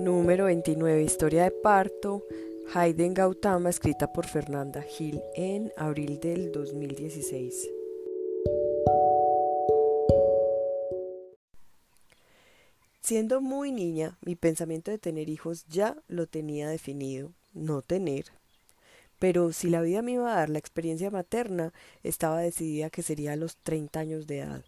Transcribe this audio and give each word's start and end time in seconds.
Número 0.00 0.46
29. 0.46 1.02
Historia 1.02 1.44
de 1.44 1.50
parto. 1.50 2.24
Hayden 2.72 3.12
Gautama, 3.12 3.68
escrita 3.68 4.10
por 4.10 4.26
Fernanda 4.26 4.80
Gil 4.80 5.20
en 5.34 5.74
abril 5.76 6.18
del 6.20 6.52
2016. 6.52 7.70
Siendo 13.02 13.42
muy 13.42 13.72
niña, 13.72 14.16
mi 14.22 14.36
pensamiento 14.36 14.90
de 14.90 14.96
tener 14.96 15.28
hijos 15.28 15.66
ya 15.66 15.98
lo 16.08 16.26
tenía 16.26 16.70
definido, 16.70 17.34
no 17.52 17.82
tener. 17.82 18.24
Pero 19.18 19.52
si 19.52 19.68
la 19.68 19.82
vida 19.82 20.00
me 20.00 20.12
iba 20.12 20.32
a 20.32 20.36
dar 20.36 20.48
la 20.48 20.58
experiencia 20.58 21.10
materna, 21.10 21.74
estaba 22.02 22.40
decidida 22.40 22.88
que 22.88 23.02
sería 23.02 23.34
a 23.34 23.36
los 23.36 23.58
30 23.58 24.00
años 24.00 24.26
de 24.26 24.38
edad. 24.38 24.64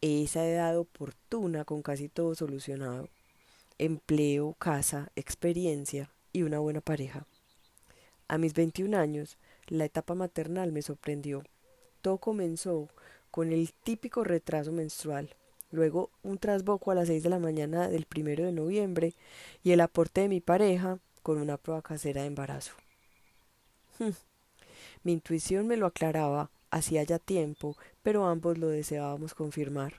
Esa 0.00 0.44
edad 0.44 0.76
oportuna 0.76 1.64
con 1.64 1.82
casi 1.82 2.08
todo 2.08 2.34
solucionado 2.34 3.08
empleo, 3.78 4.54
casa, 4.58 5.10
experiencia 5.16 6.10
y 6.32 6.42
una 6.42 6.58
buena 6.58 6.80
pareja. 6.80 7.26
A 8.28 8.38
mis 8.38 8.54
21 8.54 8.96
años, 8.96 9.36
la 9.68 9.84
etapa 9.84 10.14
maternal 10.14 10.72
me 10.72 10.82
sorprendió. 10.82 11.42
Todo 12.00 12.18
comenzó 12.18 12.88
con 13.30 13.52
el 13.52 13.72
típico 13.72 14.24
retraso 14.24 14.72
menstrual, 14.72 15.34
luego 15.70 16.10
un 16.22 16.38
trasboco 16.38 16.90
a 16.90 16.94
las 16.94 17.08
6 17.08 17.22
de 17.22 17.30
la 17.30 17.38
mañana 17.38 17.88
del 17.88 18.06
primero 18.06 18.44
de 18.44 18.52
noviembre 18.52 19.14
y 19.62 19.72
el 19.72 19.80
aporte 19.80 20.22
de 20.22 20.28
mi 20.28 20.40
pareja 20.40 20.98
con 21.22 21.38
una 21.38 21.56
prueba 21.56 21.82
casera 21.82 22.22
de 22.22 22.28
embarazo. 22.28 22.72
mi 25.02 25.12
intuición 25.12 25.66
me 25.66 25.76
lo 25.76 25.86
aclaraba 25.86 26.50
hacía 26.70 27.02
ya 27.04 27.18
tiempo, 27.18 27.76
pero 28.02 28.26
ambos 28.26 28.58
lo 28.58 28.68
deseábamos 28.68 29.34
confirmar. 29.34 29.94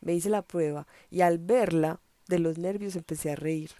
Me 0.00 0.14
hice 0.14 0.30
la 0.30 0.42
prueba 0.42 0.86
y 1.10 1.20
al 1.20 1.38
verla 1.38 2.00
de 2.28 2.38
los 2.38 2.58
nervios 2.58 2.96
empecé 2.96 3.32
a 3.32 3.36
reír, 3.36 3.70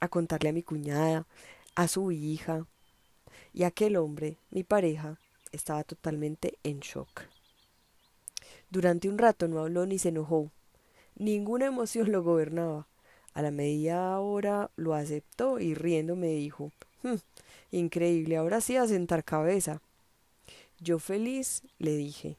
a 0.00 0.08
contarle 0.08 0.50
a 0.50 0.52
mi 0.52 0.62
cuñada, 0.62 1.26
a 1.74 1.88
su 1.88 2.12
hija, 2.12 2.66
y 3.52 3.64
aquel 3.64 3.96
hombre, 3.96 4.36
mi 4.50 4.64
pareja, 4.64 5.18
estaba 5.52 5.84
totalmente 5.84 6.58
en 6.62 6.80
shock. 6.80 7.22
Durante 8.70 9.08
un 9.08 9.18
rato 9.18 9.48
no 9.48 9.60
habló 9.60 9.86
ni 9.86 9.98
se 9.98 10.10
enojó. 10.10 10.50
Ninguna 11.16 11.66
emoción 11.66 12.12
lo 12.12 12.22
gobernaba. 12.22 12.86
A 13.34 13.42
la 13.42 13.50
media 13.50 14.18
hora 14.18 14.70
lo 14.76 14.94
aceptó 14.94 15.58
y 15.58 15.74
riendo 15.74 16.16
me 16.16 16.28
dijo 16.28 16.72
hm, 17.02 17.16
Increíble, 17.72 18.36
ahora 18.36 18.60
sí 18.60 18.76
a 18.76 18.86
sentar 18.86 19.24
cabeza. 19.24 19.80
Yo 20.80 20.98
feliz 20.98 21.62
le 21.78 21.96
dije 21.96 22.36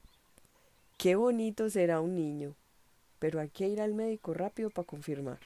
Qué 0.97 1.15
bonito 1.15 1.69
será 1.69 2.01
un 2.01 2.15
niño 2.15 2.55
pero 3.21 3.39
hay 3.39 3.49
que 3.49 3.67
ir 3.67 3.79
al 3.79 3.93
médico 3.93 4.33
rápido 4.33 4.71
para 4.71 4.87
confirmar. 4.87 5.37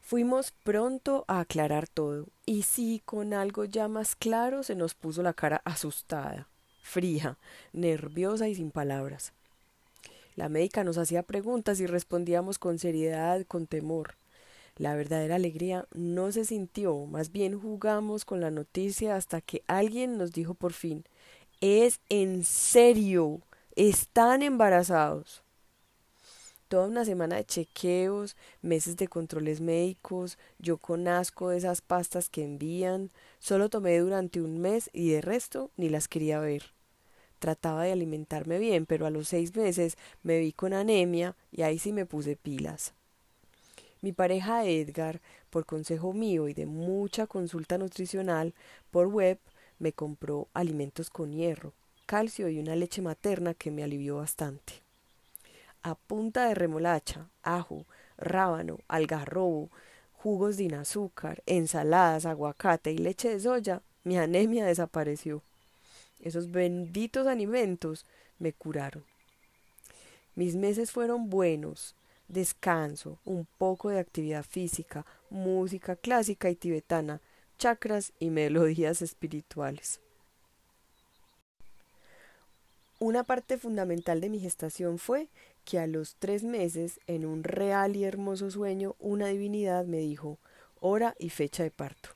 Fuimos 0.00 0.52
pronto 0.62 1.24
a 1.26 1.40
aclarar 1.40 1.88
todo, 1.88 2.28
y 2.46 2.62
sí, 2.62 3.02
con 3.04 3.34
algo 3.34 3.64
ya 3.64 3.88
más 3.88 4.14
claro 4.14 4.62
se 4.62 4.76
nos 4.76 4.94
puso 4.94 5.24
la 5.24 5.32
cara 5.32 5.60
asustada, 5.64 6.46
fría, 6.82 7.36
nerviosa 7.72 8.48
y 8.48 8.54
sin 8.54 8.70
palabras. 8.70 9.32
La 10.36 10.48
médica 10.48 10.84
nos 10.84 10.98
hacía 10.98 11.24
preguntas 11.24 11.80
y 11.80 11.86
respondíamos 11.86 12.60
con 12.60 12.78
seriedad, 12.78 13.44
con 13.46 13.66
temor. 13.66 14.14
La 14.76 14.94
verdadera 14.94 15.34
alegría 15.34 15.88
no 15.94 16.30
se 16.30 16.44
sintió, 16.44 17.06
más 17.06 17.32
bien 17.32 17.58
jugamos 17.58 18.24
con 18.24 18.40
la 18.40 18.52
noticia 18.52 19.16
hasta 19.16 19.40
que 19.40 19.64
alguien 19.66 20.16
nos 20.16 20.30
dijo 20.30 20.54
por 20.54 20.74
fin 20.74 21.04
Es 21.60 21.98
en 22.08 22.44
serio. 22.44 23.40
Están 23.74 24.42
embarazados 24.42 25.42
toda 26.72 26.88
una 26.88 27.04
semana 27.04 27.36
de 27.36 27.44
chequeos, 27.44 28.34
meses 28.62 28.96
de 28.96 29.06
controles 29.06 29.60
médicos, 29.60 30.38
yo 30.58 30.78
con 30.78 31.06
asco 31.06 31.50
de 31.50 31.58
esas 31.58 31.82
pastas 31.82 32.30
que 32.30 32.42
envían, 32.42 33.10
solo 33.40 33.68
tomé 33.68 33.98
durante 33.98 34.40
un 34.40 34.58
mes 34.58 34.88
y 34.94 35.10
de 35.10 35.20
resto 35.20 35.70
ni 35.76 35.90
las 35.90 36.08
quería 36.08 36.40
ver. 36.40 36.72
Trataba 37.40 37.84
de 37.84 37.92
alimentarme 37.92 38.58
bien, 38.58 38.86
pero 38.86 39.04
a 39.04 39.10
los 39.10 39.28
seis 39.28 39.54
meses 39.54 39.98
me 40.22 40.38
vi 40.38 40.52
con 40.52 40.72
anemia 40.72 41.36
y 41.50 41.60
ahí 41.60 41.78
sí 41.78 41.92
me 41.92 42.06
puse 42.06 42.36
pilas. 42.36 42.94
Mi 44.00 44.12
pareja 44.12 44.64
Edgar, 44.64 45.20
por 45.50 45.66
consejo 45.66 46.14
mío 46.14 46.48
y 46.48 46.54
de 46.54 46.64
mucha 46.64 47.26
consulta 47.26 47.76
nutricional 47.76 48.54
por 48.90 49.08
web, 49.08 49.38
me 49.78 49.92
compró 49.92 50.48
alimentos 50.54 51.10
con 51.10 51.34
hierro, 51.34 51.74
calcio 52.06 52.48
y 52.48 52.58
una 52.58 52.76
leche 52.76 53.02
materna 53.02 53.52
que 53.52 53.70
me 53.70 53.84
alivió 53.84 54.16
bastante 54.16 54.82
a 55.82 55.94
punta 55.94 56.46
de 56.46 56.54
remolacha, 56.54 57.28
ajo, 57.42 57.86
rábano, 58.16 58.78
algarrobo, 58.88 59.70
jugos 60.12 60.56
sin 60.56 60.74
azúcar, 60.74 61.42
ensaladas, 61.46 62.26
aguacate 62.26 62.92
y 62.92 62.98
leche 62.98 63.30
de 63.30 63.40
soya, 63.40 63.82
mi 64.04 64.16
anemia 64.16 64.64
desapareció. 64.64 65.42
Esos 66.20 66.50
benditos 66.50 67.26
alimentos 67.26 68.06
me 68.38 68.52
curaron. 68.52 69.04
Mis 70.34 70.54
meses 70.54 70.92
fueron 70.92 71.28
buenos, 71.28 71.96
descanso, 72.28 73.18
un 73.24 73.46
poco 73.58 73.90
de 73.90 73.98
actividad 73.98 74.44
física, 74.44 75.04
música 75.30 75.96
clásica 75.96 76.48
y 76.48 76.54
tibetana, 76.54 77.20
chakras 77.58 78.12
y 78.18 78.30
melodías 78.30 79.02
espirituales. 79.02 80.00
Una 82.98 83.24
parte 83.24 83.58
fundamental 83.58 84.20
de 84.20 84.30
mi 84.30 84.38
gestación 84.38 84.98
fue 84.98 85.28
que 85.64 85.78
a 85.78 85.86
los 85.86 86.16
tres 86.16 86.44
meses, 86.44 87.00
en 87.06 87.24
un 87.24 87.44
real 87.44 87.96
y 87.96 88.04
hermoso 88.04 88.50
sueño, 88.50 88.96
una 88.98 89.28
divinidad 89.28 89.84
me 89.84 89.98
dijo 89.98 90.38
hora 90.80 91.14
y 91.18 91.30
fecha 91.30 91.62
de 91.62 91.70
parto. 91.70 92.10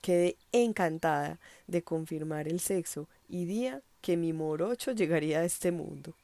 Quedé 0.00 0.36
encantada 0.52 1.38
de 1.66 1.82
confirmar 1.82 2.48
el 2.48 2.60
sexo 2.60 3.08
y 3.28 3.44
día 3.46 3.82
que 4.00 4.16
mi 4.16 4.32
morocho 4.32 4.92
llegaría 4.92 5.40
a 5.40 5.44
este 5.44 5.72
mundo. 5.72 6.14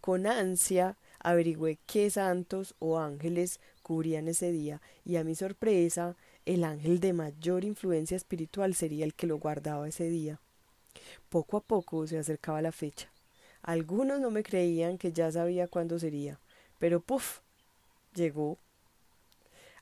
Con 0.00 0.26
ansia 0.26 0.96
averigüé 1.18 1.78
qué 1.86 2.08
santos 2.10 2.74
o 2.78 2.98
ángeles 2.98 3.60
cubrían 3.82 4.28
ese 4.28 4.52
día 4.52 4.80
y 5.04 5.16
a 5.16 5.24
mi 5.24 5.34
sorpresa 5.34 6.16
el 6.46 6.62
ángel 6.62 7.00
de 7.00 7.12
mayor 7.12 7.64
influencia 7.64 8.16
espiritual 8.16 8.74
sería 8.74 9.04
el 9.04 9.14
que 9.14 9.26
lo 9.26 9.38
guardaba 9.38 9.88
ese 9.88 10.08
día. 10.08 10.40
Poco 11.28 11.56
a 11.56 11.60
poco 11.60 12.06
se 12.06 12.18
acercaba 12.18 12.62
la 12.62 12.72
fecha. 12.72 13.13
Algunos 13.64 14.20
no 14.20 14.30
me 14.30 14.42
creían 14.42 14.98
que 14.98 15.10
ya 15.10 15.32
sabía 15.32 15.68
cuándo 15.68 15.98
sería, 15.98 16.38
pero 16.78 17.00
¡puf! 17.00 17.40
llegó. 18.14 18.58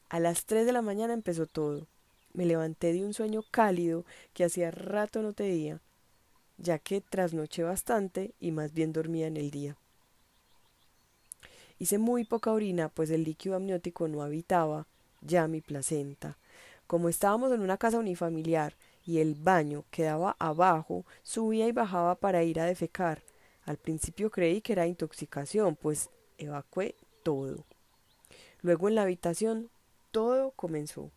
A 0.09 0.21
las 0.21 0.45
tres 0.45 0.67
de 0.67 0.73
la 0.73 0.83
mañana 0.83 1.15
empezó 1.15 1.47
todo. 1.47 1.89
Me 2.33 2.47
levanté 2.47 2.93
de 2.93 3.05
un 3.05 3.13
sueño 3.13 3.43
cálido 3.51 4.05
que 4.35 4.45
hacía 4.45 4.71
rato 4.71 5.21
no 5.21 5.33
tenía, 5.33 5.81
ya 6.59 6.79
que 6.79 7.01
trasnoché 7.01 7.65
bastante 7.65 8.35
y 8.39 8.53
más 8.53 8.73
bien 8.73 8.93
dormía 8.93 9.27
en 9.27 9.37
el 9.37 9.51
día. 9.51 9.77
Hice 11.81 11.99
muy 11.99 12.23
poca 12.23 12.53
orina, 12.53 12.89
pues 12.89 13.11
el 13.11 13.25
líquido 13.25 13.57
amniótico 13.57 14.07
no 14.07 14.23
habitaba 14.23 14.87
ya 15.23 15.49
mi 15.49 15.61
placenta. 15.61 16.37
Como 16.87 17.09
estábamos 17.09 17.51
en 17.51 17.61
una 17.61 17.79
casa 17.79 17.99
unifamiliar 17.99 18.75
y 19.05 19.19
el 19.19 19.35
baño 19.35 19.85
quedaba 19.91 20.37
abajo, 20.39 21.05
subía 21.25 21.67
y 21.67 21.73
bajaba 21.73 22.15
para 22.15 22.45
ir 22.45 22.61
a 22.61 22.67
defecar, 22.67 23.23
al 23.65 23.77
principio 23.77 24.31
creí 24.31 24.61
que 24.61 24.73
era 24.73 24.87
intoxicación, 24.87 25.77
pues 25.77 26.11
evacué 26.39 26.97
todo. 27.23 27.65
Luego 28.61 28.89
en 28.89 28.97
la 28.97 29.03
habitación 29.03 29.71
todo 30.11 30.51
comenzó. 30.53 31.11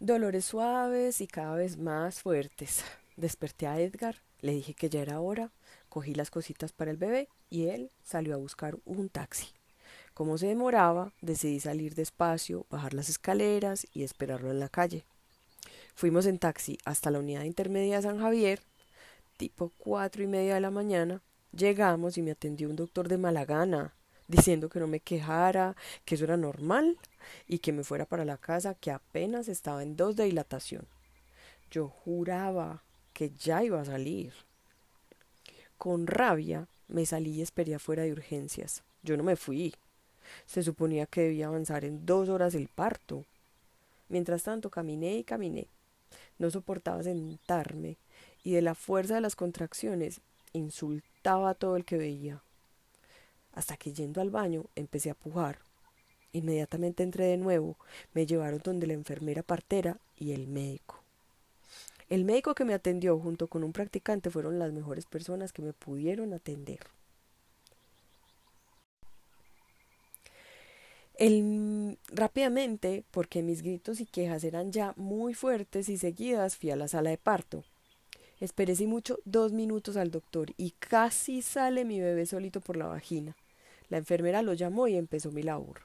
Dolores 0.00 0.44
suaves 0.44 1.20
y 1.20 1.26
cada 1.26 1.56
vez 1.56 1.76
más 1.76 2.20
fuertes. 2.20 2.84
Desperté 3.16 3.66
a 3.66 3.80
Edgar, 3.80 4.16
le 4.40 4.52
dije 4.52 4.74
que 4.74 4.88
ya 4.88 5.00
era 5.00 5.20
hora, 5.20 5.50
cogí 5.88 6.14
las 6.14 6.30
cositas 6.30 6.72
para 6.72 6.90
el 6.90 6.96
bebé 6.96 7.28
y 7.50 7.66
él 7.66 7.90
salió 8.04 8.34
a 8.34 8.38
buscar 8.38 8.78
un 8.84 9.08
taxi. 9.08 9.48
Como 10.14 10.38
se 10.38 10.46
demoraba, 10.46 11.12
decidí 11.20 11.58
salir 11.58 11.94
despacio, 11.94 12.66
bajar 12.70 12.94
las 12.94 13.08
escaleras 13.08 13.86
y 13.92 14.02
esperarlo 14.02 14.50
en 14.50 14.60
la 14.60 14.68
calle. 14.68 15.04
Fuimos 15.94 16.26
en 16.26 16.38
taxi 16.38 16.78
hasta 16.84 17.10
la 17.10 17.18
unidad 17.18 17.42
intermedia 17.42 17.96
de 17.96 18.02
San 18.02 18.20
Javier 18.20 18.60
tipo 19.38 19.72
cuatro 19.78 20.22
y 20.22 20.26
media 20.26 20.56
de 20.56 20.60
la 20.60 20.70
mañana, 20.70 21.22
llegamos 21.56 22.18
y 22.18 22.22
me 22.22 22.32
atendió 22.32 22.68
un 22.68 22.76
doctor 22.76 23.08
de 23.08 23.16
mala 23.16 23.46
gana, 23.46 23.94
diciendo 24.26 24.68
que 24.68 24.80
no 24.80 24.88
me 24.88 25.00
quejara, 25.00 25.76
que 26.04 26.16
eso 26.16 26.24
era 26.24 26.36
normal 26.36 26.98
y 27.46 27.60
que 27.60 27.72
me 27.72 27.84
fuera 27.84 28.04
para 28.04 28.26
la 28.26 28.36
casa, 28.36 28.74
que 28.74 28.90
apenas 28.90 29.48
estaba 29.48 29.82
en 29.82 29.96
dos 29.96 30.16
de 30.16 30.24
dilatación. 30.24 30.86
Yo 31.70 31.88
juraba 31.88 32.82
que 33.14 33.30
ya 33.30 33.62
iba 33.62 33.80
a 33.80 33.84
salir. 33.84 34.32
Con 35.78 36.06
rabia 36.08 36.66
me 36.88 37.06
salí 37.06 37.30
y 37.30 37.42
esperé 37.42 37.76
afuera 37.76 38.02
de 38.02 38.12
urgencias. 38.12 38.82
Yo 39.02 39.16
no 39.16 39.22
me 39.22 39.36
fui. 39.36 39.74
Se 40.46 40.62
suponía 40.62 41.06
que 41.06 41.22
debía 41.22 41.46
avanzar 41.46 41.84
en 41.84 42.04
dos 42.04 42.28
horas 42.28 42.54
el 42.54 42.68
parto. 42.68 43.24
Mientras 44.08 44.42
tanto 44.42 44.68
caminé 44.68 45.16
y 45.16 45.24
caminé. 45.24 45.68
No 46.38 46.50
soportaba 46.50 47.02
sentarme 47.02 47.98
y 48.48 48.52
de 48.52 48.62
la 48.62 48.74
fuerza 48.74 49.14
de 49.14 49.20
las 49.20 49.36
contracciones 49.36 50.22
insultaba 50.54 51.50
a 51.50 51.54
todo 51.54 51.76
el 51.76 51.84
que 51.84 51.98
veía. 51.98 52.40
Hasta 53.52 53.76
que 53.76 53.92
yendo 53.92 54.22
al 54.22 54.30
baño 54.30 54.64
empecé 54.74 55.10
a 55.10 55.14
pujar. 55.14 55.58
Inmediatamente 56.32 57.02
entré 57.02 57.26
de 57.26 57.36
nuevo, 57.36 57.76
me 58.14 58.24
llevaron 58.24 58.62
donde 58.64 58.86
la 58.86 58.94
enfermera 58.94 59.42
partera 59.42 59.98
y 60.16 60.32
el 60.32 60.48
médico. 60.48 61.02
El 62.08 62.24
médico 62.24 62.54
que 62.54 62.64
me 62.64 62.72
atendió 62.72 63.18
junto 63.18 63.48
con 63.48 63.62
un 63.64 63.74
practicante 63.74 64.30
fueron 64.30 64.58
las 64.58 64.72
mejores 64.72 65.04
personas 65.04 65.52
que 65.52 65.60
me 65.60 65.74
pudieron 65.74 66.32
atender. 66.32 66.80
El, 71.18 71.98
rápidamente, 72.06 73.04
porque 73.10 73.42
mis 73.42 73.60
gritos 73.60 74.00
y 74.00 74.06
quejas 74.06 74.42
eran 74.42 74.72
ya 74.72 74.94
muy 74.96 75.34
fuertes 75.34 75.90
y 75.90 75.98
seguidas, 75.98 76.56
fui 76.56 76.70
a 76.70 76.76
la 76.76 76.88
sala 76.88 77.10
de 77.10 77.18
parto. 77.18 77.62
Esperé 78.40 78.76
sin 78.76 78.90
mucho 78.90 79.18
dos 79.24 79.52
minutos 79.52 79.96
al 79.96 80.10
doctor 80.10 80.52
y 80.56 80.70
casi 80.78 81.42
sale 81.42 81.84
mi 81.84 82.00
bebé 82.00 82.24
solito 82.24 82.60
por 82.60 82.76
la 82.76 82.86
vagina. 82.86 83.36
La 83.88 83.98
enfermera 83.98 84.42
lo 84.42 84.54
llamó 84.54 84.86
y 84.86 84.96
empezó 84.96 85.32
mi 85.32 85.42
labor. 85.42 85.80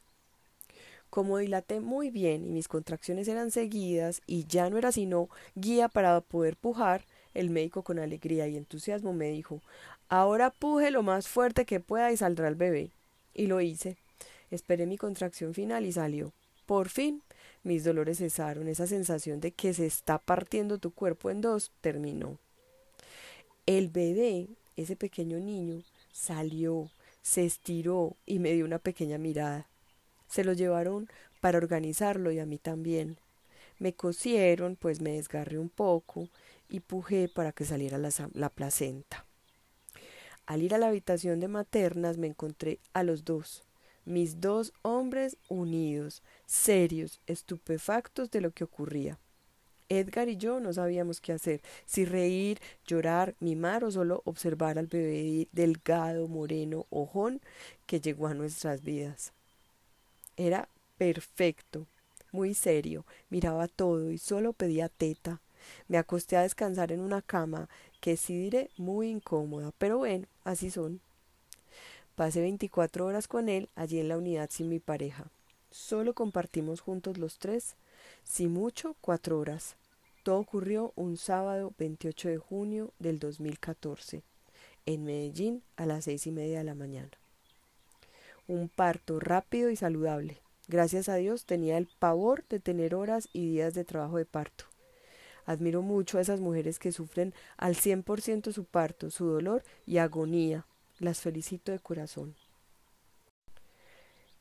Como 1.10 1.38
dilaté 1.38 1.80
muy 1.80 2.10
bien 2.10 2.46
y 2.46 2.50
mis 2.50 2.68
contracciones 2.68 3.28
eran 3.28 3.52
seguidas 3.52 4.22
y 4.28 4.46
ya 4.46 4.70
no 4.70 4.78
era 4.78 4.92
sino 4.92 5.30
guía 5.56 5.88
para 5.88 6.22
poder 6.22 6.56
pujar, 6.56 7.06
el 7.34 7.50
médico 7.50 7.82
con 7.82 7.98
alegría 7.98 8.48
y 8.48 8.58
entusiasmo 8.58 9.14
me 9.14 9.30
dijo 9.30 9.62
Ahora 10.10 10.52
puje 10.52 10.92
lo 10.92 11.02
más 11.02 11.28
fuerte 11.28 11.66
que 11.66 11.80
pueda 11.80 12.12
y 12.12 12.18
saldrá 12.18 12.48
el 12.48 12.56
bebé. 12.56 12.92
Y 13.34 13.48
lo 13.48 13.62
hice. 13.62 13.98
Esperé 14.52 14.86
mi 14.86 14.98
contracción 14.98 15.56
final 15.56 15.86
y 15.86 15.92
salió. 15.92 16.34
Por 16.68 16.90
fin, 16.90 17.24
mis 17.64 17.84
dolores 17.84 18.20
cesaron. 18.20 18.68
Esa 18.68 18.88
sensación 18.88 19.40
de 19.40 19.52
que 19.52 19.74
se 19.74 19.86
está 19.86 20.20
partiendo 20.20 20.78
tu 20.78 20.92
cuerpo 20.92 21.30
en 21.30 21.42
dos 21.42 21.72
terminó. 21.82 22.38
El 23.66 23.90
bebé, 23.90 24.50
ese 24.76 24.96
pequeño 24.96 25.40
niño, 25.40 25.84
salió, 26.12 26.90
se 27.22 27.46
estiró 27.46 28.16
y 28.26 28.40
me 28.40 28.52
dio 28.54 28.66
una 28.66 28.80
pequeña 28.80 29.18
mirada. 29.18 29.68
Se 30.28 30.44
lo 30.44 30.54
llevaron 30.54 31.08
para 31.40 31.58
organizarlo 31.58 32.32
y 32.32 32.40
a 32.40 32.46
mí 32.46 32.58
también. 32.58 33.18
Me 33.80 33.94
cosieron, 33.94 34.76
pues 34.76 35.02
me 35.02 35.14
desgarré 35.14 35.58
un 35.58 35.70
poco 35.70 36.30
y 36.70 36.82
pujé 36.82 37.28
para 37.28 37.52
que 37.52 37.66
saliera 37.66 37.98
la, 37.98 38.10
la 38.34 38.50
placenta. 38.50 39.26
Al 40.46 40.62
ir 40.62 40.76
a 40.76 40.78
la 40.78 40.88
habitación 40.88 41.40
de 41.40 41.48
maternas 41.48 42.18
me 42.18 42.28
encontré 42.28 42.80
a 42.94 43.04
los 43.04 43.24
dos, 43.24 43.64
mis 44.06 44.42
dos 44.42 44.74
hombres 44.82 45.38
unidos, 45.50 46.22
serios, 46.46 47.20
estupefactos 47.28 48.32
de 48.32 48.42
lo 48.42 48.52
que 48.52 48.64
ocurría. 48.64 49.18
Edgar 49.90 50.30
y 50.30 50.38
yo 50.38 50.60
no 50.60 50.74
sabíamos 50.74 51.22
qué 51.22 51.34
hacer, 51.34 51.62
si 51.86 52.06
reír, 52.06 52.60
llorar, 52.88 53.36
mimar 53.40 53.84
o 53.84 53.92
solo 53.92 54.22
observar 54.26 54.80
al 54.80 54.88
bebé 54.88 55.48
delgado, 55.52 56.28
moreno, 56.28 56.86
ojón 56.90 57.42
que 57.86 58.00
llegó 58.00 58.28
a 58.28 58.34
nuestras 58.34 58.82
vidas. 58.82 59.34
Era 60.36 60.68
perfecto, 60.98 61.86
muy 62.32 62.54
serio, 62.54 63.06
miraba 63.30 63.68
todo 63.68 64.12
y 64.12 64.18
solo 64.18 64.54
pedía 64.54 64.90
teta. 64.90 65.42
Me 65.88 65.98
acosté 65.98 66.36
a 66.38 66.42
descansar 66.42 66.92
en 66.92 67.00
una 67.00 67.22
cama 67.22 67.70
que 68.02 68.18
sí 68.18 68.38
diré 68.38 68.70
muy 68.78 69.10
incómoda, 69.10 69.72
pero 69.78 70.00
bueno, 70.00 70.28
así 70.44 70.72
son. 70.72 71.00
Pasé 72.16 72.42
24 72.42 73.08
horas 73.08 73.28
con 73.28 73.50
él 73.50 73.70
allí 73.74 74.00
en 74.00 74.08
la 74.08 74.18
unidad 74.18 74.48
sin 74.52 74.70
mi 74.70 74.80
pareja. 74.80 75.32
Solo 75.72 76.14
compartimos 76.14 76.80
juntos 76.80 77.18
los 77.18 77.40
tres, 77.40 77.76
si 78.24 78.48
mucho, 78.48 78.96
cuatro 79.02 79.40
horas. 79.40 79.76
Todo 80.22 80.38
ocurrió 80.38 80.94
un 80.96 81.18
sábado 81.18 81.74
28 81.80 82.30
de 82.30 82.38
junio 82.38 82.92
del 83.00 83.18
2014, 83.18 84.22
en 84.86 85.04
Medellín 85.04 85.64
a 85.76 85.88
las 85.88 86.06
seis 86.06 86.28
y 86.28 86.32
media 86.32 86.60
de 86.60 86.64
la 86.66 86.76
mañana. 86.76 87.10
Un 88.48 88.70
parto 88.70 89.20
rápido 89.20 89.72
y 89.72 89.76
saludable. 89.76 90.38
Gracias 90.68 91.10
a 91.10 91.16
Dios 91.16 91.46
tenía 91.46 91.80
el 91.80 91.88
pavor 91.98 92.44
de 92.48 92.60
tener 92.60 92.94
horas 92.94 93.28
y 93.34 93.50
días 93.50 93.74
de 93.74 93.86
trabajo 93.86 94.18
de 94.18 94.26
parto. 94.26 94.66
Admiro 95.48 95.82
mucho 95.82 96.20
a 96.20 96.22
esas 96.22 96.42
mujeres 96.42 96.78
que 96.78 96.92
sufren 96.92 97.34
al 97.58 97.76
100% 97.76 98.52
su 98.54 98.66
parto, 98.66 99.10
su 99.10 99.26
dolor 99.26 99.64
y 99.88 99.98
agonía, 99.98 100.66
las 101.04 101.20
felicito 101.20 101.72
de 101.72 101.80
corazón. 101.80 102.36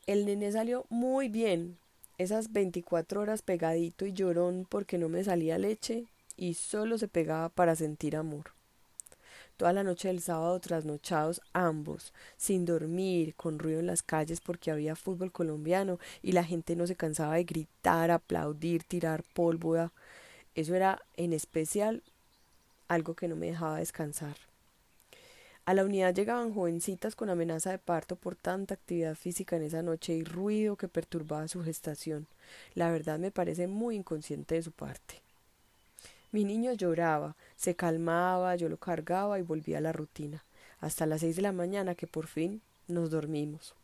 El 0.07 0.27
nene 0.27 0.51
salió 0.51 0.87
muy 0.89 1.29
bien, 1.29 1.79
esas 2.19 2.53
24 2.53 3.21
horas 3.21 3.43
pegadito 3.43 4.07
y 4.07 4.13
llorón 4.13 4.67
porque 4.69 4.99
no 4.99 5.09
me 5.09 5.25
salía 5.25 5.59
leche 5.59 6.07
y 6.37 6.55
solo 6.55 6.99
se 6.99 7.09
pegaba 7.09 7.49
para 7.49 7.77
sentir 7.77 8.17
amor. 8.17 8.53
Toda 9.57 9.73
la 9.73 9.85
noche 9.85 10.09
del 10.09 10.21
sábado 10.21 10.59
trasnochados 10.61 11.41
ambos, 11.53 12.13
sin 12.37 12.65
dormir, 12.65 13.35
con 13.37 13.59
ruido 13.59 13.81
en 13.81 13.87
las 13.87 14.03
calles 14.03 14.41
porque 14.41 14.71
había 14.71 14.97
fútbol 14.97 15.31
colombiano 15.31 15.99
y 16.21 16.33
la 16.33 16.43
gente 16.43 16.75
no 16.75 16.87
se 16.87 16.97
cansaba 16.97 17.35
de 17.35 17.45
gritar, 17.45 18.11
aplaudir, 18.11 18.83
tirar 18.83 19.23
polvo. 19.35 19.93
Eso 20.55 20.75
era 20.75 21.01
en 21.17 21.33
especial 21.33 22.03
algo 22.89 23.15
que 23.15 23.29
no 23.29 23.37
me 23.37 23.47
dejaba 23.47 23.79
descansar. 23.79 24.52
A 25.65 25.75
la 25.75 25.85
unidad 25.85 26.13
llegaban 26.13 26.53
jovencitas 26.53 27.15
con 27.15 27.31
amenaza 27.31 27.71
de 27.71 27.79
parto 27.79 28.17
por 28.17 28.35
tanta 28.35 28.75
actividad 28.75 29.15
física 29.15 29.55
en 29.55 29.63
esa 29.63 29.81
noche 29.81 30.13
y 30.13 30.25
ruido 30.25 30.75
que 30.75 30.89
perturbaba 30.89 31.47
su 31.47 31.63
gestación. 31.63 32.27
La 32.75 32.91
verdad 32.91 33.21
me 33.21 33.31
parece 33.31 33.69
muy 33.69 33.95
inconsciente 33.95 34.57
de 34.57 34.63
su 34.63 34.73
parte. 34.73 35.23
Mi 36.33 36.45
niño 36.45 36.73
lloraba, 36.73 37.37
se 37.57 37.77
calmaba, 37.77 38.57
yo 38.57 38.69
lo 38.69 38.77
cargaba 38.77 39.39
y 39.39 39.43
volvía 39.43 39.79
a 39.79 39.83
la 39.83 39.93
rutina, 39.93 40.43
hasta 40.81 41.07
las 41.07 41.21
seis 41.21 41.37
de 41.37 41.43
la 41.43 41.53
mañana 41.53 41.95
que 41.95 42.09
por 42.09 42.27
fin 42.27 42.61
nos 42.89 43.11
dormimos. 43.11 43.75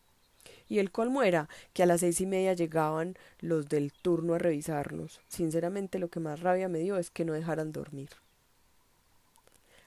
Y 0.69 0.81
el 0.81 0.91
colmo 0.91 1.23
era 1.23 1.49
que 1.75 1.85
a 1.85 1.87
las 1.87 2.01
seis 2.01 2.21
y 2.21 2.27
media 2.27 2.55
llegaban 2.55 3.17
los 3.39 3.69
del 3.69 3.93
turno 3.93 4.35
a 4.35 4.39
revisarnos. 4.39 5.21
Sinceramente 5.29 6.01
lo 6.01 6.09
que 6.09 6.19
más 6.19 6.41
rabia 6.41 6.69
me 6.69 6.81
dio 6.81 6.97
es 6.97 7.11
que 7.11 7.25
no 7.25 7.35
dejaran 7.35 7.71
dormir. 7.71 8.09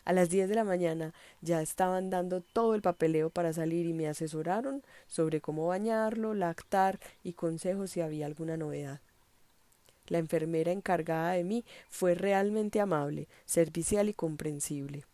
A 0.03 0.13
las 0.13 0.29
diez 0.29 0.49
de 0.49 0.55
la 0.55 0.63
mañana 0.63 1.13
ya 1.41 1.61
estaban 1.61 2.09
dando 2.09 2.41
todo 2.41 2.73
el 2.73 2.81
papeleo 2.81 3.29
para 3.29 3.53
salir 3.53 3.85
y 3.85 3.93
me 3.93 4.07
asesoraron 4.07 4.83
sobre 5.07 5.41
cómo 5.41 5.67
bañarlo, 5.67 6.33
lactar 6.33 6.99
y 7.23 7.33
consejos 7.33 7.91
si 7.91 8.01
había 8.01 8.25
alguna 8.25 8.57
novedad. 8.57 8.99
La 10.07 10.17
enfermera 10.17 10.71
encargada 10.71 11.33
de 11.33 11.43
mí 11.43 11.63
fue 11.89 12.15
realmente 12.15 12.81
amable, 12.81 13.27
servicial 13.45 14.09
y 14.09 14.13
comprensible. 14.13 15.05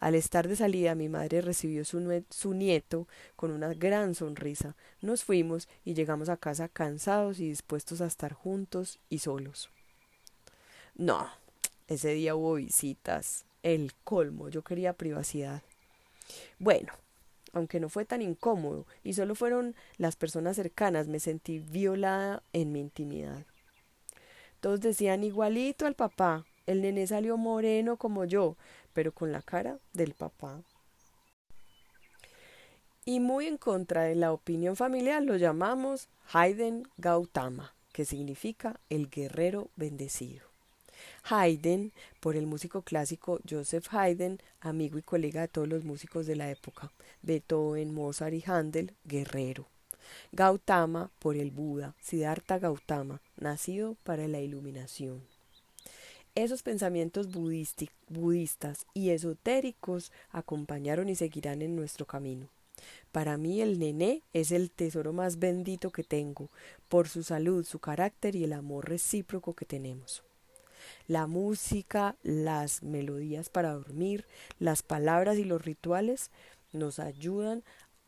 Al 0.00 0.14
estar 0.14 0.46
de 0.46 0.54
salida 0.54 0.94
mi 0.94 1.08
madre 1.08 1.40
recibió 1.40 1.84
su, 1.84 2.24
su 2.30 2.54
nieto 2.54 3.08
con 3.34 3.50
una 3.50 3.74
gran 3.74 4.14
sonrisa. 4.14 4.76
Nos 5.02 5.24
fuimos 5.24 5.68
y 5.84 5.94
llegamos 5.94 6.28
a 6.28 6.36
casa 6.36 6.68
cansados 6.68 7.40
y 7.40 7.48
dispuestos 7.48 8.00
a 8.00 8.06
estar 8.06 8.32
juntos 8.32 9.00
y 9.08 9.18
solos. 9.18 9.70
No, 10.94 11.28
ese 11.88 12.10
día 12.10 12.36
hubo 12.36 12.54
visitas, 12.54 13.44
el 13.68 13.92
colmo, 14.04 14.48
yo 14.48 14.62
quería 14.62 14.92
privacidad. 14.92 15.62
Bueno, 16.58 16.92
aunque 17.52 17.80
no 17.80 17.88
fue 17.88 18.04
tan 18.04 18.22
incómodo 18.22 18.86
y 19.02 19.14
solo 19.14 19.34
fueron 19.34 19.74
las 19.96 20.16
personas 20.16 20.56
cercanas, 20.56 21.08
me 21.08 21.20
sentí 21.20 21.58
violada 21.58 22.42
en 22.52 22.72
mi 22.72 22.80
intimidad. 22.80 23.46
Todos 24.60 24.80
decían 24.80 25.24
igualito 25.24 25.86
al 25.86 25.94
papá, 25.94 26.44
el 26.66 26.82
nené 26.82 27.06
salió 27.06 27.36
moreno 27.36 27.96
como 27.96 28.24
yo, 28.24 28.56
pero 28.92 29.12
con 29.12 29.32
la 29.32 29.42
cara 29.42 29.78
del 29.92 30.14
papá. 30.14 30.62
Y 33.04 33.20
muy 33.20 33.46
en 33.46 33.56
contra 33.56 34.02
de 34.02 34.14
la 34.14 34.32
opinión 34.32 34.76
familiar 34.76 35.22
lo 35.22 35.36
llamamos 35.36 36.08
Haydn 36.32 36.86
Gautama, 36.98 37.74
que 37.92 38.04
significa 38.04 38.80
el 38.90 39.08
guerrero 39.08 39.70
bendecido. 39.76 40.47
Haydn, 41.24 41.92
por 42.20 42.36
el 42.36 42.46
músico 42.46 42.82
clásico 42.82 43.40
Joseph 43.48 43.86
Haydn, 43.90 44.38
amigo 44.60 44.98
y 44.98 45.02
colega 45.02 45.42
de 45.42 45.48
todos 45.48 45.68
los 45.68 45.84
músicos 45.84 46.26
de 46.26 46.36
la 46.36 46.50
época, 46.50 46.90
Beethoven, 47.22 47.94
Mozart 47.94 48.34
y 48.34 48.44
Handel, 48.46 48.94
guerrero. 49.04 49.66
Gautama, 50.32 51.10
por 51.18 51.36
el 51.36 51.50
Buda, 51.50 51.94
Siddhartha 52.00 52.58
Gautama, 52.58 53.20
nacido 53.36 53.96
para 54.04 54.26
la 54.28 54.40
iluminación. 54.40 55.22
Esos 56.34 56.62
pensamientos 56.62 57.28
budistas 58.08 58.86
y 58.94 59.10
esotéricos 59.10 60.12
acompañaron 60.30 61.08
y 61.08 61.14
seguirán 61.14 61.62
en 61.62 61.74
nuestro 61.74 62.06
camino. 62.06 62.48
Para 63.10 63.36
mí 63.36 63.60
el 63.60 63.78
nené 63.78 64.22
es 64.32 64.52
el 64.52 64.70
tesoro 64.70 65.12
más 65.12 65.40
bendito 65.40 65.90
que 65.90 66.04
tengo, 66.04 66.48
por 66.88 67.08
su 67.08 67.24
salud, 67.24 67.64
su 67.64 67.80
carácter 67.80 68.36
y 68.36 68.44
el 68.44 68.52
amor 68.52 68.88
recíproco 68.88 69.54
que 69.54 69.64
tenemos. 69.64 70.22
La 71.06 71.26
música, 71.26 72.16
las 72.22 72.82
melodías 72.82 73.48
para 73.48 73.72
dormir, 73.72 74.24
las 74.58 74.82
palabras 74.82 75.38
y 75.38 75.44
los 75.44 75.64
rituales 75.64 76.30
nos 76.72 76.98
ayudan 76.98 77.62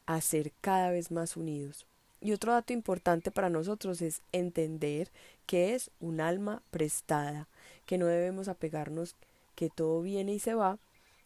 a 0.07 0.21
ser 0.21 0.53
cada 0.61 0.91
vez 0.91 1.11
más 1.11 1.37
unidos. 1.37 1.87
Y 2.21 2.33
otro 2.33 2.53
dato 2.53 2.73
importante 2.73 3.31
para 3.31 3.49
nosotros 3.49 4.03
es 4.03 4.21
entender 4.33 5.11
que 5.47 5.75
es 5.75 5.91
un 6.01 6.21
alma 6.21 6.63
prestada, 6.71 7.49
que 7.87 7.97
no 7.97 8.07
debemos 8.07 8.49
apegarnos 8.49 9.17
que 9.55 9.71
todo 9.71 10.03
viene 10.03 10.35
y 10.35 10.39
se 10.39 10.55
va, 10.55 10.79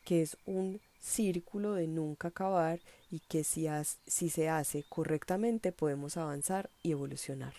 que 0.05 0.23
es 0.23 0.37
un 0.47 0.81
círculo 1.01 1.75
de 1.75 1.87
nunca 1.87 2.29
acabar 2.29 2.81
y 3.11 3.21
que 3.21 3.45
si, 3.45 3.67
si 4.07 4.31
se 4.31 4.49
hace 4.49 4.85
correctamente 4.89 5.73
podemos 5.73 6.17
avanzar 6.17 6.71
y 6.83 6.93
evolucionar. 6.93 7.55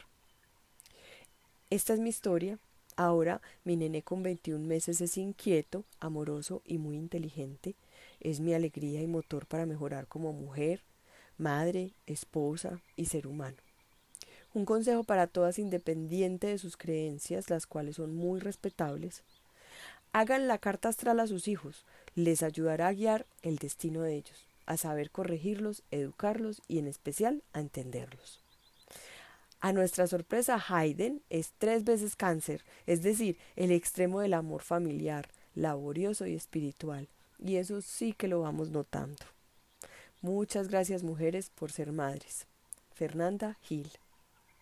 Esta 1.70 1.94
es 1.94 2.00
mi 2.00 2.10
historia. 2.10 2.58
Ahora 2.98 3.42
mi 3.66 3.76
nene 3.76 4.04
con 4.04 4.24
21 4.24 4.66
meses 4.66 5.02
es 5.02 5.18
inquieto, 5.18 5.84
amoroso 6.00 6.62
y 6.66 6.78
muy 6.78 6.96
inteligente. 6.96 7.76
Es 8.22 8.40
mi 8.40 8.54
alegría 8.54 9.02
y 9.02 9.08
motor 9.08 9.46
para 9.46 9.66
mejorar 9.66 10.08
como 10.08 10.32
mujer, 10.32 10.82
madre, 11.38 11.92
esposa 12.08 12.80
y 12.96 13.08
ser 13.08 13.28
humano. 13.28 13.58
Un 14.54 14.64
consejo 14.64 15.04
para 15.04 15.28
todas 15.28 15.60
independiente 15.60 16.48
de 16.48 16.58
sus 16.58 16.78
creencias, 16.78 17.50
las 17.50 17.68
cuales 17.68 17.98
son 17.98 18.16
muy 18.16 18.40
respetables. 18.40 19.24
Hagan 20.14 20.48
la 20.48 20.58
carta 20.60 20.88
astral 20.88 21.20
a 21.20 21.28
sus 21.28 21.50
hijos, 21.50 21.84
les 22.16 22.42
ayudará 22.44 22.88
a 22.88 22.94
guiar 22.94 23.26
el 23.42 23.58
destino 23.58 24.04
de 24.04 24.16
ellos, 24.16 24.48
a 24.66 24.78
saber 24.78 25.12
corregirlos, 25.12 25.84
educarlos 25.92 26.62
y 26.70 26.80
en 26.80 26.88
especial 26.88 27.44
a 27.52 27.60
entenderlos. 27.60 28.45
A 29.66 29.74
nuestra 29.74 30.06
sorpresa, 30.06 30.64
Haydn 30.70 31.24
es 31.32 31.54
tres 31.58 31.86
veces 31.86 32.16
cáncer, 32.16 32.64
es 32.86 33.02
decir, 33.02 33.40
el 33.56 33.72
extremo 33.72 34.20
del 34.20 34.36
amor 34.36 34.62
familiar, 34.62 35.28
laborioso 35.56 36.28
y 36.28 36.36
espiritual, 36.36 37.08
y 37.40 37.56
eso 37.56 37.82
sí 37.82 38.14
que 38.14 38.28
lo 38.28 38.42
vamos 38.42 38.70
notando. 38.70 39.26
Muchas 40.22 40.68
gracias 40.68 41.02
mujeres 41.02 41.50
por 41.50 41.72
ser 41.72 41.92
madres. 41.94 42.46
Fernanda 42.94 43.58
Gil 43.64 43.90